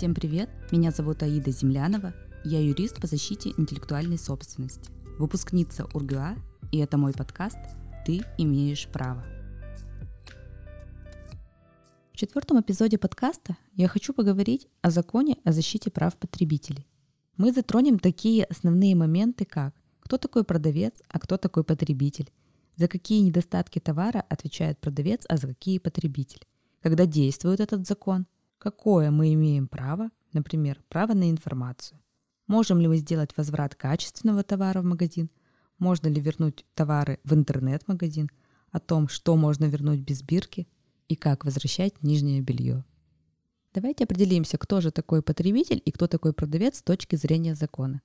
Всем 0.00 0.14
привет! 0.14 0.48
Меня 0.72 0.92
зовут 0.92 1.22
Аида 1.22 1.50
Землянова. 1.50 2.14
Я 2.42 2.58
юрист 2.58 3.02
по 3.02 3.06
защите 3.06 3.52
интеллектуальной 3.58 4.16
собственности, 4.16 4.90
выпускница 5.18 5.84
УрГУА, 5.92 6.36
и 6.72 6.78
это 6.78 6.96
мой 6.96 7.12
подкаст 7.12 7.58
«Ты 8.06 8.22
имеешь 8.38 8.88
право». 8.88 9.22
В 12.14 12.16
четвертом 12.16 12.62
эпизоде 12.62 12.96
подкаста 12.96 13.58
я 13.74 13.88
хочу 13.88 14.14
поговорить 14.14 14.68
о 14.80 14.90
законе 14.90 15.36
о 15.44 15.52
защите 15.52 15.90
прав 15.90 16.16
потребителей. 16.16 16.86
Мы 17.36 17.52
затронем 17.52 17.98
такие 17.98 18.44
основные 18.44 18.94
моменты, 18.96 19.44
как 19.44 19.74
кто 20.00 20.16
такой 20.16 20.44
продавец, 20.44 20.94
а 21.10 21.18
кто 21.18 21.36
такой 21.36 21.62
потребитель, 21.62 22.30
за 22.74 22.88
какие 22.88 23.20
недостатки 23.20 23.80
товара 23.80 24.24
отвечает 24.30 24.78
продавец, 24.80 25.26
а 25.28 25.36
за 25.36 25.48
какие 25.48 25.76
потребитель, 25.76 26.46
когда 26.80 27.04
действует 27.04 27.60
этот 27.60 27.86
закон– 27.86 28.26
Какое 28.60 29.10
мы 29.10 29.32
имеем 29.32 29.66
право, 29.66 30.10
например, 30.34 30.82
право 30.90 31.14
на 31.14 31.30
информацию? 31.30 31.98
Можем 32.46 32.78
ли 32.78 32.88
мы 32.88 32.98
сделать 32.98 33.34
возврат 33.34 33.74
качественного 33.74 34.42
товара 34.42 34.82
в 34.82 34.84
магазин? 34.84 35.30
Можно 35.78 36.08
ли 36.08 36.20
вернуть 36.20 36.66
товары 36.74 37.20
в 37.24 37.32
интернет-магазин? 37.32 38.28
О 38.70 38.78
том, 38.78 39.08
что 39.08 39.34
можно 39.36 39.64
вернуть 39.64 40.00
без 40.00 40.22
бирки 40.22 40.68
и 41.08 41.16
как 41.16 41.46
возвращать 41.46 42.02
нижнее 42.02 42.42
белье. 42.42 42.84
Давайте 43.72 44.04
определимся, 44.04 44.58
кто 44.58 44.82
же 44.82 44.90
такой 44.90 45.22
потребитель 45.22 45.80
и 45.82 45.90
кто 45.90 46.06
такой 46.06 46.34
продавец 46.34 46.80
с 46.80 46.82
точки 46.82 47.16
зрения 47.16 47.54
закона. 47.54 48.02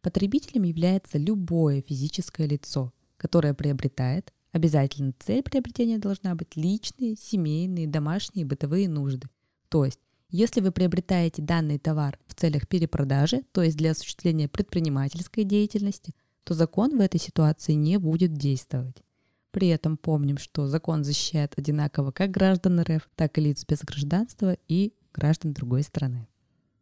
Потребителем 0.00 0.62
является 0.62 1.18
любое 1.18 1.82
физическое 1.82 2.46
лицо, 2.46 2.94
которое 3.18 3.52
приобретает, 3.52 4.32
обязательно 4.52 5.12
цель 5.18 5.42
приобретения 5.42 5.98
должна 5.98 6.34
быть 6.34 6.56
личные, 6.56 7.14
семейные, 7.14 7.86
домашние, 7.86 8.46
бытовые 8.46 8.88
нужды, 8.88 9.28
то 9.68 9.84
есть, 9.84 10.00
если 10.30 10.60
вы 10.60 10.72
приобретаете 10.72 11.42
данный 11.42 11.78
товар 11.78 12.18
в 12.26 12.34
целях 12.34 12.68
перепродажи, 12.68 13.44
то 13.52 13.62
есть 13.62 13.76
для 13.76 13.92
осуществления 13.92 14.48
предпринимательской 14.48 15.44
деятельности, 15.44 16.14
то 16.44 16.54
закон 16.54 16.96
в 16.96 17.00
этой 17.00 17.18
ситуации 17.18 17.72
не 17.72 17.98
будет 17.98 18.34
действовать. 18.34 19.02
При 19.50 19.68
этом 19.68 19.96
помним, 19.96 20.36
что 20.36 20.66
закон 20.66 21.04
защищает 21.04 21.54
одинаково 21.56 22.10
как 22.10 22.30
граждан 22.30 22.80
РФ, 22.80 23.08
так 23.16 23.38
и 23.38 23.40
лиц 23.40 23.64
без 23.66 23.80
гражданства 23.80 24.56
и 24.68 24.92
граждан 25.14 25.52
другой 25.52 25.82
страны. 25.82 26.28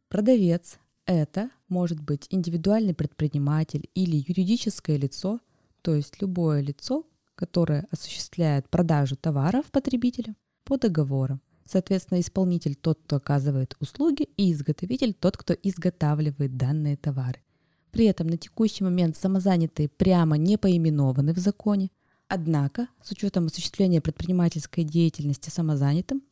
Продавец– 0.08 0.78
это 1.06 1.50
может 1.68 2.00
быть 2.00 2.27
индивидуальный 2.30 2.94
предприниматель 2.94 3.89
или 3.94 4.16
юридическое 4.16 4.96
лицо, 4.96 5.41
то 5.83 5.94
есть 5.94 6.20
любое 6.20 6.61
лицо, 6.61 7.06
которое 7.36 7.86
осуществляет 7.91 8.68
продажу 8.68 9.16
товаров 9.16 9.66
потребителям 9.70 10.36
по 10.64 10.77
договорам, 10.78 11.41
Соответственно, 11.67 12.20
исполнитель 12.20 12.77
тот, 12.77 13.00
кто 13.05 13.17
оказывает 13.17 13.77
услуги, 13.81 14.28
и 14.36 14.53
изготовитель 14.53 15.14
тот, 15.14 15.36
кто 15.36 15.55
изготавливает 15.55 16.56
данные 16.56 16.97
товары. 16.97 17.41
При 17.91 18.05
этом 18.05 18.27
на 18.28 18.36
текущий 18.36 18.84
момент 18.84 19.17
самозанятые 19.17 19.89
прямо 19.89 20.36
не 20.36 20.58
поименованы 20.58 21.33
в 21.33 21.39
законе, 21.39 21.91
однако 22.28 22.89
с 23.03 23.11
учетом 23.11 23.47
осуществления 23.47 24.00
предпринимательской 24.00 24.84
деятельности 24.84 25.50
самозанятым 25.50 26.23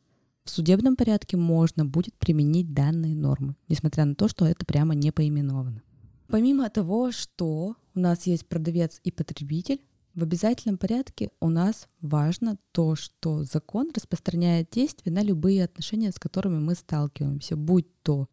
в 0.45 0.51
судебном 0.51 0.95
порядке 0.95 1.37
можно 1.37 1.87
будет 1.87 2.15
применить 2.15 2.75
данные 2.75 3.15
нормы, 3.15 3.57
несмотря 3.69 4.05
на 4.05 4.15
то, 4.15 4.29
что 4.29 4.45
это 4.45 4.67
прямо 4.67 4.95
не 4.95 5.11
поименовано. 5.11 5.83
Помимо 6.29 6.69
того, 6.69 7.13
что 7.13 7.77
у 7.95 7.99
нас 7.99 8.27
есть 8.27 8.47
продавец 8.47 9.01
и 9.05 9.11
потребитель, 9.11 9.81
в 10.15 10.23
обязательном 10.23 10.79
порядке 10.79 11.31
у 11.41 11.49
нас 11.49 11.89
важно 12.01 12.57
то, 12.73 12.95
что 12.95 13.43
закон 13.43 13.91
распространяет 13.95 14.71
действие 14.71 15.13
на 15.13 15.23
любые 15.23 15.65
отношения, 15.65 16.13
с 16.13 16.19
которыми 16.19 16.61
мы 16.61 16.75
сталкиваемся, 16.75 17.57
будь 17.57 17.89
то 18.03 18.29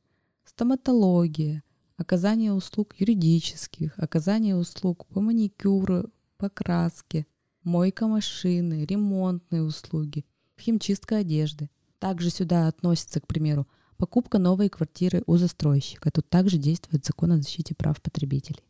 стоматология, 0.45 1.63
оказание 1.97 2.53
услуг 2.53 2.93
юридических, 2.99 3.97
оказание 3.97 4.55
услуг 4.55 5.07
по 5.07 5.21
маникюру, 5.21 6.11
покраске, 6.37 7.25
мойка 7.63 8.07
машины, 8.07 8.85
ремонтные 8.85 9.63
услуги, 9.63 10.25
химчистка 10.59 11.17
одежды. 11.17 11.69
Также 11.97 12.29
сюда 12.29 12.67
относится, 12.67 13.21
к 13.21 13.27
примеру, 13.27 13.67
покупка 13.97 14.39
новой 14.39 14.69
квартиры 14.69 15.23
у 15.25 15.37
застройщика. 15.37 16.11
Тут 16.11 16.29
также 16.29 16.57
действует 16.57 17.05
закон 17.05 17.31
о 17.31 17.37
защите 17.37 17.75
прав 17.75 18.01
потребителей. 18.01 18.63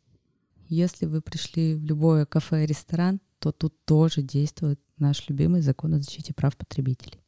Если 0.74 1.06
вы 1.06 1.20
пришли 1.22 1.76
в 1.76 1.84
любое 1.84 2.26
кафе, 2.26 2.66
ресторан, 2.66 3.20
то 3.40 3.52
тут 3.52 3.76
тоже 3.84 4.22
действует 4.22 4.80
наш 4.98 5.28
любимый 5.28 5.60
закон 5.60 5.96
о 5.96 5.98
защите 5.98 6.34
прав 6.34 6.56
потребителей. 6.56 7.20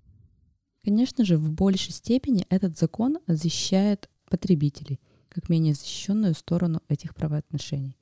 Конечно 0.81 1.25
же, 1.25 1.37
в 1.37 1.51
большей 1.51 1.91
степени 1.91 2.45
этот 2.47 2.77
закон 2.79 3.17
защищает 3.27 4.09
потребителей, 4.29 5.01
как 5.27 5.49
менее 5.49 5.73
защищенную 5.73 6.35
сторону 6.35 6.81
этих 6.87 7.13
правоотношений. 7.13 7.97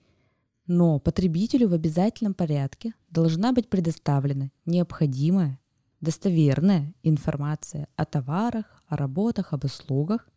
Но 0.67 0.99
потребителю 0.99 1.69
в 1.69 1.73
обязательном 1.73 2.35
порядке 2.35 2.93
должна 3.09 3.51
быть 3.51 3.67
предоставлена 3.67 4.51
необходимая, 4.67 5.59
достоверная 6.01 6.93
информация 7.01 7.87
о 7.95 8.05
товарах, 8.05 8.83
о 8.85 8.95
работах, 8.95 9.53
об 9.53 9.65
услугах, 9.65 10.29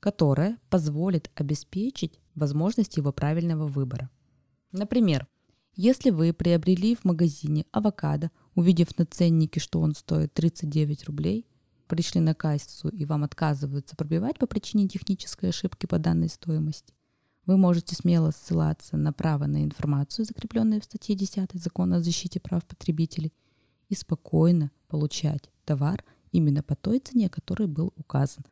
которая 0.00 0.58
позволит 0.68 1.30
обеспечить 1.34 2.20
возможность 2.34 2.98
его 2.98 3.10
правильного 3.10 3.66
выбора. 3.66 4.10
Например, 4.72 5.26
если 5.74 6.10
вы 6.10 6.32
приобрели 6.32 6.94
в 6.94 7.04
магазине 7.04 7.66
авокадо, 7.72 8.30
увидев 8.54 8.96
на 8.98 9.06
ценнике, 9.06 9.60
что 9.60 9.80
он 9.80 9.94
стоит 9.94 10.32
39 10.34 11.04
рублей, 11.04 11.46
пришли 11.86 12.20
на 12.20 12.34
кассу 12.34 12.88
и 12.88 13.04
вам 13.04 13.24
отказываются 13.24 13.96
пробивать 13.96 14.38
по 14.38 14.46
причине 14.46 14.86
технической 14.88 15.50
ошибки 15.50 15.86
по 15.86 15.98
данной 15.98 16.28
стоимости, 16.28 16.94
вы 17.46 17.56
можете 17.56 17.96
смело 17.96 18.30
ссылаться 18.30 18.96
на 18.96 19.12
право 19.12 19.46
на 19.46 19.64
информацию, 19.64 20.24
закрепленную 20.24 20.80
в 20.80 20.84
статье 20.84 21.16
10 21.16 21.50
Закона 21.54 21.96
о 21.96 22.00
защите 22.00 22.38
прав 22.38 22.64
потребителей, 22.64 23.32
и 23.88 23.94
спокойно 23.96 24.70
получать 24.86 25.50
товар 25.64 26.04
именно 26.30 26.62
по 26.62 26.76
той 26.76 27.00
цене, 27.00 27.28
который 27.28 27.66
был 27.66 27.92
указан 27.96 28.44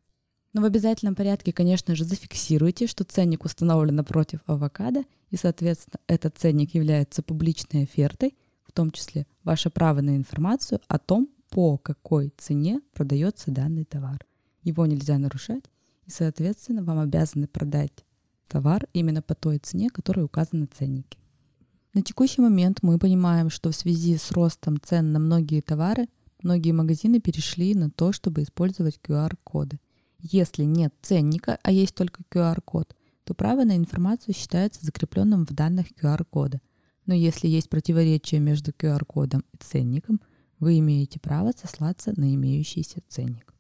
но 0.52 0.62
в 0.62 0.64
обязательном 0.64 1.14
порядке, 1.14 1.52
конечно 1.52 1.94
же, 1.94 2.04
зафиксируйте, 2.04 2.86
что 2.86 3.04
ценник 3.04 3.44
установлен 3.44 3.96
напротив 3.96 4.40
авокадо, 4.46 5.04
и, 5.30 5.36
соответственно, 5.36 6.00
этот 6.06 6.38
ценник 6.38 6.74
является 6.74 7.22
публичной 7.22 7.82
офертой, 7.82 8.34
в 8.64 8.72
том 8.72 8.90
числе 8.90 9.26
ваше 9.44 9.70
право 9.70 10.00
на 10.00 10.16
информацию 10.16 10.80
о 10.88 10.98
том, 10.98 11.28
по 11.50 11.78
какой 11.78 12.32
цене 12.36 12.80
продается 12.92 13.50
данный 13.50 13.84
товар. 13.84 14.24
Его 14.62 14.86
нельзя 14.86 15.18
нарушать, 15.18 15.64
и, 16.06 16.10
соответственно, 16.10 16.82
вам 16.82 16.98
обязаны 16.98 17.46
продать 17.46 18.04
товар 18.48 18.86
именно 18.92 19.22
по 19.22 19.34
той 19.34 19.58
цене, 19.58 19.90
которая 19.90 20.24
указана 20.24 20.66
в 20.66 20.76
ценнике. 20.76 21.18
На 21.94 22.02
текущий 22.02 22.40
момент 22.40 22.78
мы 22.82 22.98
понимаем, 22.98 23.50
что 23.50 23.70
в 23.70 23.76
связи 23.76 24.16
с 24.16 24.30
ростом 24.30 24.78
цен 24.80 25.12
на 25.12 25.18
многие 25.18 25.60
товары, 25.60 26.06
многие 26.42 26.72
магазины 26.72 27.20
перешли 27.20 27.74
на 27.74 27.90
то, 27.90 28.12
чтобы 28.12 28.42
использовать 28.42 29.00
QR-коды. 29.02 29.78
Если 30.20 30.64
нет 30.64 30.94
ценника, 31.00 31.58
а 31.62 31.70
есть 31.70 31.94
только 31.94 32.22
QR-код, 32.30 32.96
то 33.24 33.34
право 33.34 33.64
на 33.64 33.76
информацию 33.76 34.34
считается 34.34 34.84
закрепленным 34.84 35.46
в 35.46 35.52
данных 35.52 35.86
QR-кода. 35.92 36.60
Но 37.06 37.14
если 37.14 37.46
есть 37.46 37.68
противоречие 37.68 38.40
между 38.40 38.72
QR-кодом 38.72 39.44
и 39.52 39.56
ценником, 39.58 40.20
вы 40.58 40.78
имеете 40.78 41.20
право 41.20 41.52
сослаться 41.52 42.12
на 42.16 42.34
имеющийся 42.34 43.00
ценник. 43.08 43.54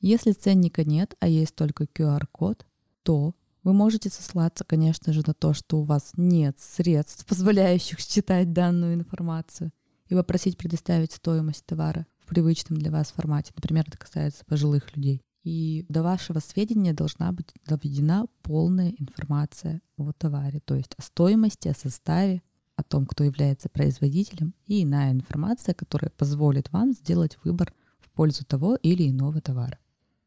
Если 0.00 0.32
ценника 0.32 0.84
нет, 0.84 1.14
а 1.20 1.28
есть 1.28 1.54
только 1.54 1.84
QR-код, 1.84 2.66
то 3.02 3.34
вы 3.62 3.72
можете 3.72 4.10
сослаться, 4.10 4.64
конечно 4.64 5.12
же, 5.12 5.22
на 5.26 5.34
то, 5.34 5.52
что 5.52 5.80
у 5.80 5.82
вас 5.82 6.12
нет 6.16 6.58
средств, 6.58 7.26
позволяющих 7.28 8.00
считать 8.00 8.52
данную 8.52 8.94
информацию, 8.94 9.72
и 10.08 10.14
попросить 10.14 10.56
предоставить 10.56 11.12
стоимость 11.12 11.66
товара 11.66 12.06
в 12.18 12.26
привычном 12.26 12.78
для 12.78 12.90
вас 12.90 13.12
формате. 13.12 13.52
Например, 13.54 13.84
это 13.86 13.98
касается 13.98 14.44
пожилых 14.46 14.96
людей. 14.96 15.22
И 15.50 15.86
до 15.88 16.02
вашего 16.02 16.40
сведения 16.40 16.92
должна 16.92 17.32
быть 17.32 17.54
доведена 17.64 18.26
полная 18.42 18.90
информация 18.98 19.80
о 19.96 20.12
товаре, 20.12 20.60
то 20.60 20.74
есть 20.74 20.94
о 20.98 21.02
стоимости, 21.02 21.68
о 21.68 21.74
составе, 21.74 22.42
о 22.76 22.82
том, 22.82 23.06
кто 23.06 23.24
является 23.24 23.70
производителем, 23.70 24.52
и 24.66 24.82
иная 24.82 25.10
информация, 25.10 25.74
которая 25.74 26.10
позволит 26.10 26.70
вам 26.70 26.92
сделать 26.92 27.38
выбор 27.44 27.72
в 27.98 28.10
пользу 28.10 28.44
того 28.44 28.76
или 28.76 29.08
иного 29.08 29.40
товара. 29.40 29.78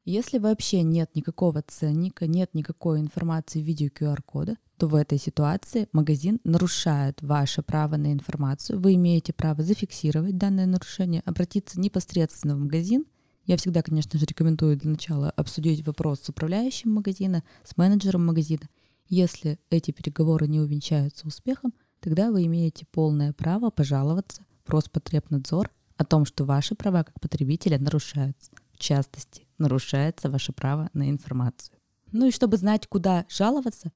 Если 0.06 0.39
вообще 0.39 0.81
нет 0.81 1.15
никакого 1.15 1.62
ценника, 1.62 2.25
нет 2.25 2.56
никакой 2.56 3.00
информации 3.00 3.62
в 3.62 3.65
виде 3.65 3.89
QR-кода, 3.89 4.57
то 4.77 4.88
в 4.88 4.95
этой 4.95 5.19
ситуации 5.19 5.88
магазин 5.91 6.39
нарушает 6.44 7.21
ваше 7.21 7.62
право 7.62 7.95
на 7.95 8.12
информацию. 8.12 8.79
Вы 8.79 8.95
имеете 8.95 9.33
право 9.33 9.62
зафиксировать 9.62 10.39
данное 10.39 10.65
нарушение, 10.65 11.21
обратиться 11.25 11.79
непосредственно 11.79 12.56
в 12.56 12.59
магазин– 12.62 13.06
я 13.51 13.57
всегда, 13.57 13.81
конечно 13.81 14.18
же, 14.18 14.25
рекомендую 14.25 14.77
для 14.77 14.92
начала 14.92 15.30
обсудить 15.31 15.86
вопрос 15.86 16.21
с 16.21 16.30
управляющим 16.30 16.94
магазина, 16.94 17.44
с 17.65 17.75
менеджером 17.75 18.25
магазина. 18.25 18.69
Если 19.09 19.59
эти 19.69 19.92
переговоры 19.92 20.48
не 20.48 20.62
увенчаются 20.62 21.27
успехом, 21.27 21.74
тогда 22.00 22.31
вы 22.31 22.45
имеете 22.45 22.86
полное 22.86 23.33
право 23.33 23.69
пожаловаться 23.69 24.45
в 24.63 24.69
Роспотребнадзор 24.69 25.69
о 25.98 26.06
том, 26.06 26.24
что 26.24 26.45
ваши 26.45 26.75
права 26.75 27.03
как 27.03 27.19
потребителя 27.19 27.77
нарушаются. 27.77 28.51
В 28.71 28.77
частности, 28.77 29.45
нарушается 29.57 30.30
ваше 30.30 30.54
право 30.54 30.89
на 30.94 31.09
информацию. 31.09 31.75
Ну 32.13 32.27
и 32.27 32.31
чтобы 32.31 32.56
знать, 32.56 32.88
куда 32.88 33.25
жаловаться, 33.27 33.92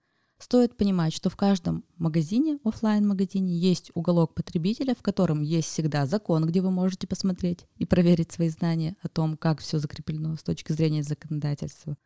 стоит 0.46 0.78
понимать, 0.78 1.12
что 1.12 1.32
в 1.32 1.36
каждом 1.36 1.84
магазине, 1.98 2.60
офлайн 2.64 3.08
магазине 3.08 3.58
есть 3.58 3.90
уголок 3.96 4.36
потребителя, 4.36 4.94
в 4.94 5.02
котором 5.02 5.42
есть 5.42 5.70
всегда 5.70 6.06
закон, 6.06 6.46
где 6.46 6.62
вы 6.62 6.70
можете 6.70 7.08
посмотреть 7.08 7.66
и 7.78 7.86
проверить 7.86 8.32
свои 8.32 8.50
знания 8.50 8.96
о 9.02 9.08
том, 9.08 9.38
как 9.38 9.60
все 9.60 9.80
закреплено 9.80 10.36
с 10.36 10.44
точки 10.44 10.72
зрения 10.72 11.02
законодательства. 11.02 11.98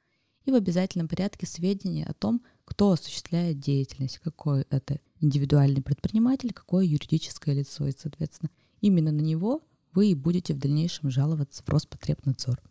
И 0.46 0.52
в 0.52 0.56
обязательном 0.56 1.10
порядке 1.10 1.46
сведения 1.46 2.06
о 2.06 2.14
том, 2.14 2.42
кто 2.64 2.92
осуществляет 2.92 3.60
деятельность, 3.60 4.20
какой 4.20 4.62
это 4.70 5.02
индивидуальный 5.20 5.82
предприниматель, 5.82 6.54
какое 6.54 6.86
юридическое 6.86 7.54
лицо. 7.54 7.88
И, 7.88 7.92
соответственно, 7.92 8.52
именно 8.80 9.12
на 9.12 9.20
него 9.20 9.64
вы 9.94 10.12
и 10.12 10.16
будете 10.16 10.54
в 10.54 10.60
дальнейшем 10.60 11.10
жаловаться 11.10 11.62
в 11.62 11.68
Роспотребнадзор. 11.68 12.62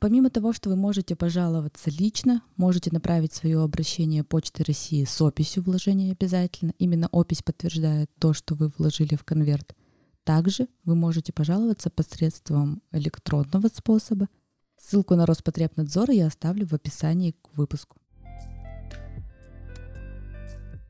Помимо 0.00 0.28
того, 0.28 0.52
что 0.52 0.70
вы 0.70 0.76
можете 0.76 1.16
пожаловаться 1.16 1.90
лично, 1.90 2.42
можете 2.56 2.90
направить 2.92 3.32
свое 3.32 3.62
обращение 3.62 4.24
Почты 4.24 4.64
России 4.64 5.04
с 5.04 5.20
описью 5.22 5.62
вложения 5.62 6.12
обязательно. 6.12 6.74
Именно 6.78 7.08
опись 7.10 7.42
подтверждает 7.42 8.10
то, 8.18 8.32
что 8.34 8.54
вы 8.54 8.72
вложили 8.76 9.14
в 9.14 9.24
конверт. 9.24 9.74
Также 10.24 10.68
вы 10.84 10.94
можете 10.94 11.32
пожаловаться 11.32 11.90
посредством 11.90 12.82
электронного 12.92 13.68
способа. 13.68 14.28
Ссылку 14.76 15.14
на 15.14 15.26
Роспотребнадзор 15.26 16.10
я 16.10 16.26
оставлю 16.26 16.66
в 16.66 16.72
описании 16.72 17.32
к 17.32 17.56
выпуску. 17.56 17.98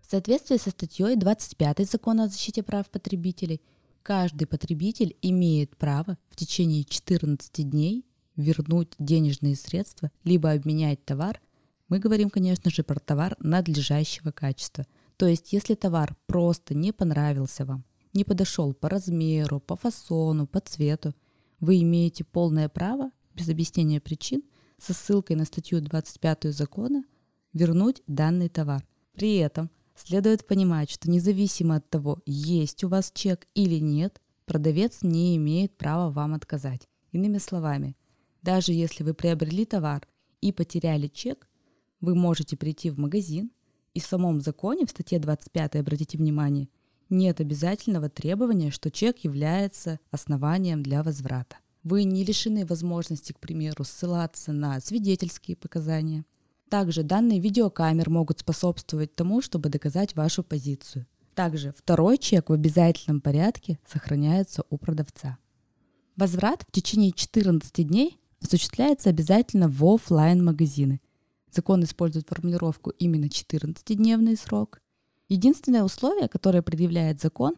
В 0.00 0.10
соответствии 0.10 0.56
со 0.56 0.70
статьей 0.70 1.16
25 1.16 1.90
Закона 1.90 2.24
о 2.24 2.28
защите 2.28 2.62
прав 2.62 2.88
потребителей, 2.90 3.60
каждый 4.02 4.46
потребитель 4.46 5.16
имеет 5.22 5.76
право 5.76 6.18
в 6.30 6.36
течение 6.36 6.84
14 6.84 7.70
дней 7.70 8.04
вернуть 8.36 8.92
денежные 8.98 9.56
средства, 9.56 10.10
либо 10.25 10.50
обменять 10.50 11.04
товар, 11.04 11.40
мы 11.88 11.98
говорим, 11.98 12.31
конечно 12.31 12.70
же, 12.70 12.82
про 12.82 12.98
товар 12.98 13.36
надлежащего 13.38 14.31
качества. 14.31 14.86
То 15.16 15.26
есть, 15.26 15.52
если 15.52 15.75
товар 15.75 16.16
просто 16.26 16.75
не 16.75 16.92
понравился 16.92 17.64
вам, 17.64 17.84
не 18.12 18.25
подошел 18.25 18.72
по 18.72 18.88
размеру, 18.88 19.60
по 19.60 19.76
фасону, 19.76 20.46
по 20.46 20.60
цвету, 20.60 21.14
вы 21.60 21.82
имеете 21.82 22.25
полное 22.25 22.69
право, 22.69 23.10
без 23.34 23.48
объяснения 23.48 24.00
причин, 24.00 24.42
со 24.78 24.92
ссылкой 24.92 25.37
на 25.37 25.44
статью 25.44 25.80
25 25.80 26.54
закона, 26.54 27.04
вернуть 27.52 28.02
данный 28.06 28.48
товар. 28.48 28.87
При 29.14 29.37
этом 29.37 29.70
следует 29.94 30.46
понимать, 30.46 30.90
что 30.90 31.10
независимо 31.10 31.76
от 31.76 31.88
того, 31.88 32.20
есть 32.26 32.82
у 32.84 32.88
вас 32.88 33.12
чек 33.14 33.46
или 33.54 33.78
нет, 33.78 34.20
продавец 34.44 35.02
не 35.02 35.37
имеет 35.37 35.76
права 35.76 36.10
вам 36.10 36.34
отказать. 36.34 36.88
Иными 37.12 37.38
словами, 37.38 37.96
даже 38.44 38.73
если 38.73 39.02
вы 39.02 39.14
приобрели 39.14 39.64
товар 39.64 40.06
и 40.43 40.52
потеряли 40.52 41.08
чек, 41.08 41.49
вы 42.02 42.14
можете 42.14 42.58
прийти 42.58 42.91
в 42.91 42.99
магазин, 42.99 43.50
и 43.94 44.00
в 44.00 44.05
самом 44.05 44.43
законе, 44.43 44.85
в 44.85 44.91
статье 44.91 45.19
25, 45.19 45.76
обратите 45.76 46.19
внимание, 46.19 46.69
нет 47.08 47.41
обязательного 47.41 48.11
требования, 48.11 48.70
что 48.70 48.91
чек 48.91 49.19
является 49.19 49.99
основанием 50.11 50.82
для 50.82 51.02
возврата. 51.02 51.56
Вы 51.85 52.05
не 52.05 52.23
лишены 52.23 52.67
возможности, 52.67 53.32
к 53.32 53.41
примеру, 53.41 53.85
ссылаться 53.85 54.52
на 54.52 54.79
свидетельские 54.81 55.56
показания. 55.56 56.26
Также 56.69 57.02
данные 57.02 57.40
видеокамер 57.40 58.11
могут 58.11 58.40
способствовать 58.40 59.14
тому, 59.14 59.40
чтобы 59.40 59.70
доказать 59.70 60.17
вашу 60.17 60.43
позицию. 60.43 61.06
Также 61.35 61.73
второй 61.76 62.19
чек 62.19 62.50
в 62.50 62.52
обязательном 62.52 63.23
порядке 63.23 63.79
сохраняется 63.87 64.64
у 64.69 64.76
продавца. 64.76 65.38
Возврат 66.17 66.64
в 66.69 66.73
течение 66.73 67.12
14 67.12 67.87
дней 67.87 68.19
осуществляется 68.44 69.11
обязательно 69.11 69.69
в 69.69 69.85
офлайн 69.85 70.44
магазины 70.44 71.00
Закон 71.55 71.85
использует 71.85 72.29
формулировку 72.29 72.91
именно 72.91 73.26
14-дневный 73.26 74.37
срок. 74.37 74.81
Единственное 75.29 75.85
условие, 75.85 76.26
которое 76.26 76.62
предъявляет 76.62 77.20
закон, 77.20 77.55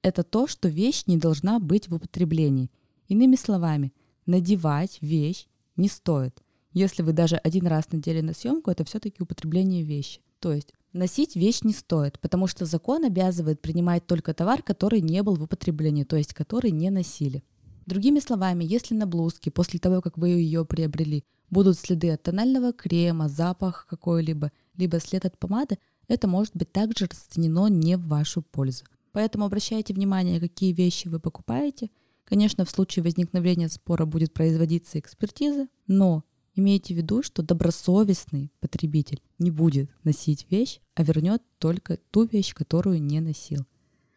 это 0.00 0.22
то, 0.22 0.46
что 0.46 0.68
вещь 0.68 1.04
не 1.06 1.18
должна 1.18 1.58
быть 1.58 1.88
в 1.88 1.94
употреблении. 1.94 2.70
Иными 3.06 3.36
словами, 3.36 3.92
надевать 4.24 4.96
вещь 5.02 5.46
не 5.76 5.88
стоит. 5.88 6.42
Если 6.72 7.02
вы 7.02 7.12
даже 7.12 7.36
один 7.36 7.66
раз 7.66 7.92
надели 7.92 8.22
на 8.22 8.32
съемку, 8.32 8.70
это 8.70 8.84
все-таки 8.84 9.22
употребление 9.22 9.82
вещи. 9.82 10.22
То 10.40 10.54
есть 10.54 10.72
носить 10.94 11.36
вещь 11.36 11.60
не 11.62 11.74
стоит, 11.74 12.18
потому 12.20 12.46
что 12.46 12.64
закон 12.64 13.04
обязывает 13.04 13.60
принимать 13.60 14.06
только 14.06 14.32
товар, 14.32 14.62
который 14.62 15.02
не 15.02 15.22
был 15.22 15.36
в 15.36 15.42
употреблении, 15.42 16.04
то 16.04 16.16
есть 16.16 16.32
который 16.32 16.70
не 16.70 16.88
носили. 16.88 17.44
Другими 17.86 18.20
словами, 18.20 18.64
если 18.64 18.94
на 18.94 19.06
блузке 19.06 19.50
после 19.50 19.78
того, 19.78 20.00
как 20.00 20.16
вы 20.16 20.30
ее 20.30 20.64
приобрели, 20.64 21.24
будут 21.50 21.78
следы 21.78 22.10
от 22.10 22.22
тонального 22.22 22.72
крема, 22.72 23.28
запах 23.28 23.86
какой-либо, 23.88 24.52
либо 24.76 25.00
след 25.00 25.24
от 25.24 25.38
помады, 25.38 25.78
это 26.08 26.26
может 26.26 26.56
быть 26.56 26.72
также 26.72 27.06
расценено 27.06 27.68
не 27.68 27.96
в 27.96 28.06
вашу 28.06 28.42
пользу. 28.42 28.84
Поэтому 29.12 29.44
обращайте 29.44 29.94
внимание, 29.94 30.40
какие 30.40 30.72
вещи 30.72 31.08
вы 31.08 31.20
покупаете. 31.20 31.90
Конечно, 32.24 32.64
в 32.64 32.70
случае 32.70 33.02
возникновения 33.02 33.68
спора 33.68 34.06
будет 34.06 34.32
производиться 34.32 34.98
экспертиза, 34.98 35.68
но 35.86 36.24
имейте 36.54 36.94
в 36.94 36.96
виду, 36.96 37.22
что 37.22 37.42
добросовестный 37.42 38.50
потребитель 38.60 39.22
не 39.38 39.50
будет 39.50 39.90
носить 40.04 40.46
вещь, 40.50 40.80
а 40.94 41.02
вернет 41.02 41.42
только 41.58 41.98
ту 42.10 42.24
вещь, 42.24 42.54
которую 42.54 43.02
не 43.02 43.20
носил. 43.20 43.66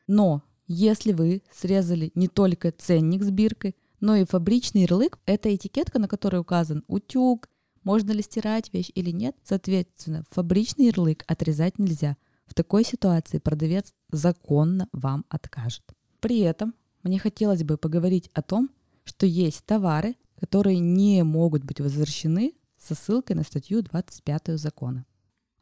Но 0.08 0.44
если 0.68 1.14
вы 1.14 1.44
срезали 1.52 2.12
не 2.14 2.28
только 2.28 2.72
ценник 2.72 3.24
с 3.24 3.32
биркой, 3.32 3.76
но 4.00 4.16
и 4.16 4.26
фабричный 4.26 4.82
ярлык– 4.82 5.20
это 5.26 5.54
этикетка, 5.54 5.98
на 5.98 6.08
которой 6.08 6.38
указан 6.38 6.84
утюг, 6.88 7.50
можно 7.84 8.12
ли 8.12 8.22
стирать 8.22 8.72
вещь 8.74 8.92
или 8.94 9.12
нет. 9.12 9.36
Соответственно, 9.44 10.24
фабричный 10.30 10.88
ярлык 10.88 11.24
отрезать 11.28 11.80
нельзя. 11.80 12.18
В 12.46 12.54
такой 12.54 12.84
ситуации 12.84 13.40
продавец 13.40 13.94
законно 14.12 14.88
вам 14.92 15.26
откажет. 15.30 15.84
При 16.20 16.40
этом 16.40 16.76
мне 17.04 17.18
хотелось 17.18 17.64
бы 17.64 17.78
поговорить 17.78 18.30
о 18.34 18.42
том, 18.42 18.70
что 19.04 19.26
есть 19.26 19.66
товары, 19.66 20.16
которые 20.40 20.80
не 20.80 21.24
могут 21.24 21.64
быть 21.64 21.80
возвращены 21.80 22.54
со 22.78 22.94
ссылкой 22.94 23.36
на 23.36 23.44
статью 23.44 23.82
25 23.82 24.60
закона. 24.60 25.06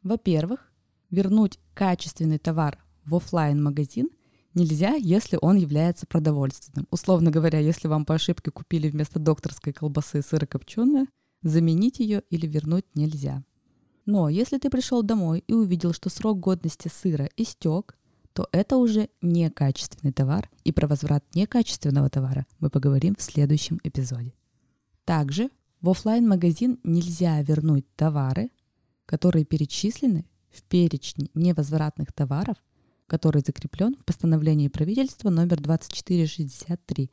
Во-первых, 0.02 0.72
вернуть 1.10 1.58
качественный 1.74 2.38
товар 2.38 2.84
в 3.04 3.14
офлайн 3.14 3.62
магазин 3.62 4.10
нельзя, 4.56 4.94
если 4.94 5.38
он 5.40 5.56
является 5.56 6.06
продовольственным. 6.06 6.88
Условно 6.90 7.30
говоря, 7.30 7.60
если 7.60 7.86
вам 7.86 8.04
по 8.04 8.14
ошибке 8.14 8.50
купили 8.50 8.88
вместо 8.88 9.20
докторской 9.20 9.72
колбасы 9.72 10.22
сырокопченое, 10.22 11.06
заменить 11.42 12.00
ее 12.00 12.22
или 12.30 12.46
вернуть 12.46 12.86
нельзя. 12.94 13.44
Но 14.06 14.28
если 14.28 14.58
ты 14.58 14.70
пришел 14.70 15.02
домой 15.02 15.44
и 15.46 15.52
увидел, 15.52 15.92
что 15.92 16.10
срок 16.10 16.40
годности 16.40 16.88
сыра 16.88 17.28
истек, 17.36 17.96
то 18.32 18.48
это 18.52 18.76
уже 18.76 19.08
некачественный 19.22 20.12
товар, 20.12 20.50
и 20.64 20.72
про 20.72 20.86
возврат 20.86 21.24
некачественного 21.34 22.10
товара 22.10 22.46
мы 22.58 22.70
поговорим 22.70 23.14
в 23.16 23.22
следующем 23.22 23.80
эпизоде. 23.82 24.34
Также 25.04 25.50
в 25.80 25.88
офлайн 25.88 26.28
магазин 26.28 26.78
нельзя 26.84 27.40
вернуть 27.42 27.86
товары, 27.96 28.50
которые 29.06 29.44
перечислены 29.44 30.26
в 30.50 30.62
перечне 30.64 31.30
невозвратных 31.34 32.12
товаров 32.12 32.56
который 33.06 33.42
закреплен 33.44 33.96
в 33.96 34.04
постановлении 34.04 34.68
правительства 34.68 35.30
номер 35.30 35.60
2463. 35.60 37.10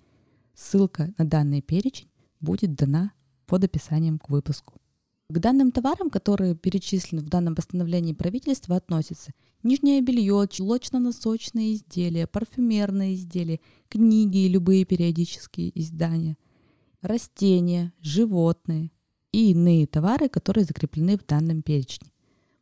Ссылка 0.53 1.13
на 1.17 1.25
данный 1.25 1.61
перечень 1.61 2.09
будет 2.39 2.75
дана 2.75 3.13
под 3.45 3.63
описанием 3.63 4.19
к 4.19 4.29
выпуску. 4.29 4.79
К 5.29 5.39
данным 5.39 5.71
товарам, 5.71 6.09
которые 6.09 6.55
перечислены 6.55 7.23
в 7.23 7.29
данном 7.29 7.55
постановлении 7.55 8.13
правительства, 8.13 8.75
относятся 8.75 9.31
нижнее 9.63 10.01
белье, 10.01 10.47
чулочно-носочные 10.49 11.73
изделия, 11.75 12.27
парфюмерные 12.27 13.15
изделия, 13.15 13.59
книги 13.89 14.45
и 14.45 14.49
любые 14.49 14.85
периодические 14.85 15.71
издания, 15.79 16.37
растения, 17.01 17.93
животные 18.01 18.91
и 19.31 19.51
иные 19.51 19.87
товары, 19.87 20.29
которые 20.29 20.65
закреплены 20.65 21.17
в 21.17 21.25
данном 21.25 21.61
перечне. 21.61 22.11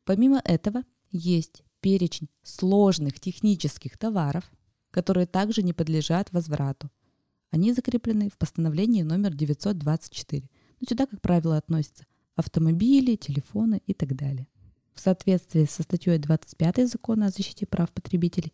Помимо 0.05 0.41
этого, 0.43 0.83
есть 1.11 1.63
перечень 1.81 2.29
сложных 2.43 3.19
технических 3.19 3.97
товаров, 3.97 4.49
которые 4.91 5.27
также 5.27 5.63
не 5.63 5.73
подлежат 5.73 6.31
возврату. 6.31 6.89
Они 7.49 7.73
закреплены 7.73 8.29
в 8.29 8.37
постановлении 8.37 9.01
номер 9.01 9.33
924. 9.33 10.49
Но 10.79 10.87
сюда, 10.87 11.05
как 11.05 11.21
правило, 11.21 11.57
относятся 11.57 12.05
автомобили, 12.35 13.15
телефоны 13.15 13.81
и 13.85 13.93
так 13.93 14.15
далее. 14.15 14.47
В 14.93 14.99
соответствии 14.99 15.65
со 15.65 15.83
статьей 15.83 16.17
25 16.17 16.89
Закона 16.89 17.27
о 17.27 17.29
защите 17.29 17.65
прав 17.65 17.91
потребителей, 17.91 18.53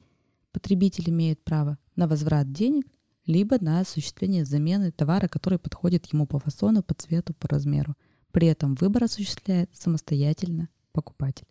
потребитель 0.51 1.09
имеет 1.09 1.43
право 1.43 1.77
на 1.95 2.07
возврат 2.07 2.51
денег 2.51 2.87
либо 3.25 3.57
на 3.61 3.81
осуществление 3.81 4.45
замены 4.45 4.91
товара, 4.91 5.27
который 5.27 5.59
подходит 5.59 6.05
ему 6.13 6.25
по 6.25 6.39
фасону, 6.39 6.81
по 6.81 6.93
цвету, 6.93 7.33
по 7.33 7.47
размеру. 7.49 7.95
При 8.31 8.47
этом 8.47 8.75
выбор 8.75 9.03
осуществляет 9.03 9.69
самостоятельно 9.75 10.69
покупатель. 10.93 11.45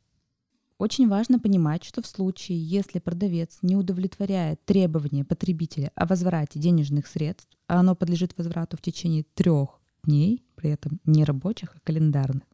Очень 0.78 1.09
важно 1.09 1.38
понимать, 1.38 1.85
что 1.85 2.02
в 2.02 2.06
случае, 2.06 2.62
если 2.62 2.99
продавец 2.99 3.59
не 3.62 3.76
удовлетворяет 3.76 4.62
требования 4.66 5.25
потребителя 5.25 5.90
о 5.95 6.04
возврате 6.04 6.59
денежных 6.59 7.06
средств, 7.06 7.49
а 7.66 7.80
оно 7.80 7.97
подлежит 7.97 8.37
возврату 8.37 8.76
в 8.76 8.83
течение 8.83 9.25
трех 9.35 9.80
дней, 10.04 10.45
при 10.54 10.71
этом 10.71 11.00
не 11.04 11.25
рабочих, 11.25 11.75
а 11.75 11.80
календарных, 11.80 12.45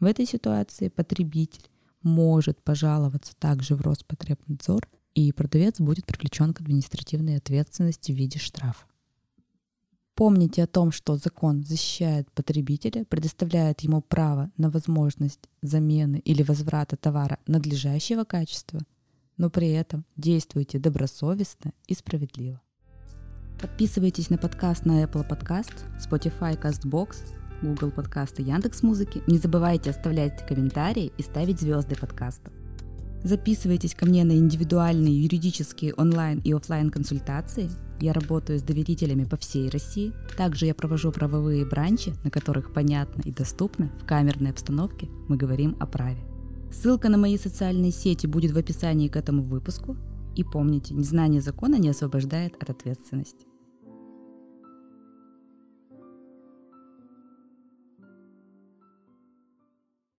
В 0.00 0.06
этой 0.06 0.24
ситуации 0.24 0.88
потребитель 0.88 1.68
может 2.02 2.62
пожаловаться 2.62 3.34
также 3.36 3.74
в 3.74 3.82
Роспотребнадзор, 3.82 4.88
и 5.14 5.32
продавец 5.32 5.80
будет 5.80 6.06
привлечен 6.06 6.54
к 6.54 6.60
административной 6.60 7.36
ответственности 7.36 8.12
в 8.12 8.14
виде 8.14 8.38
штрафа. 8.38 8.86
Помните 10.18 10.64
о 10.64 10.66
том, 10.66 10.90
что 10.90 11.16
закон 11.16 11.62
защищает 11.62 12.28
потребителя, 12.32 13.04
предоставляет 13.04 13.82
ему 13.82 14.02
право 14.02 14.50
на 14.56 14.68
возможность 14.68 15.48
замены 15.62 16.16
или 16.24 16.42
возврата 16.42 16.96
товара 16.96 17.38
надлежащего 17.46 18.24
качества, 18.24 18.80
но 19.36 19.48
при 19.48 19.70
этом 19.70 20.04
действуйте 20.16 20.80
добросовестно 20.80 21.72
и 21.86 21.94
справедливо. 21.94 22.60
Подписывайтесь 23.60 24.28
на 24.28 24.38
подкаст 24.38 24.86
на 24.86 25.04
Apple 25.04 25.24
Podcast, 25.24 25.84
Spotify, 26.00 26.60
CastBox, 26.60 27.18
Google 27.62 27.92
Подкасты, 27.92 28.42
Яндекс 28.42 28.82
Музыки. 28.82 29.22
Не 29.28 29.38
забывайте 29.38 29.90
оставлять 29.90 30.44
комментарии 30.48 31.12
и 31.16 31.22
ставить 31.22 31.60
звезды 31.60 31.94
подкаста. 31.94 32.57
Записывайтесь 33.24 33.94
ко 33.94 34.06
мне 34.06 34.24
на 34.24 34.32
индивидуальные 34.32 35.22
юридические 35.22 35.94
онлайн 35.94 36.40
и 36.44 36.52
офлайн 36.52 36.90
консультации. 36.90 37.68
Я 38.00 38.12
работаю 38.12 38.58
с 38.60 38.62
доверителями 38.62 39.24
по 39.24 39.36
всей 39.36 39.68
России. 39.68 40.12
Также 40.36 40.66
я 40.66 40.74
провожу 40.74 41.10
правовые 41.10 41.66
бранчи, 41.66 42.12
на 42.22 42.30
которых 42.30 42.72
понятно 42.72 43.22
и 43.22 43.32
доступно 43.32 43.90
в 44.00 44.06
камерной 44.06 44.50
обстановке 44.50 45.08
мы 45.28 45.36
говорим 45.36 45.76
о 45.80 45.86
праве. 45.86 46.22
Ссылка 46.70 47.08
на 47.08 47.18
мои 47.18 47.36
социальные 47.38 47.92
сети 47.92 48.26
будет 48.26 48.52
в 48.52 48.58
описании 48.58 49.08
к 49.08 49.16
этому 49.16 49.42
выпуску. 49.42 49.96
И 50.36 50.44
помните, 50.44 50.94
незнание 50.94 51.40
закона 51.40 51.76
не 51.76 51.88
освобождает 51.88 52.54
от 52.62 52.70
ответственности. 52.70 53.46